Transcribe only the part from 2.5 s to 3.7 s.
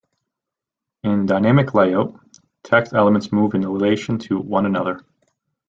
text elements move in